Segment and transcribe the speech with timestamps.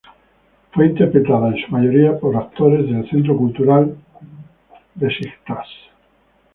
[0.73, 3.95] Fue interpretada, en su mayoría, por actores del Centro Cultural
[4.95, 5.67] Beşiktaş.